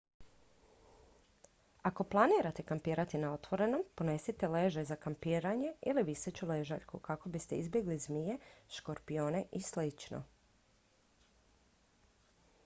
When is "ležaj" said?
4.55-4.87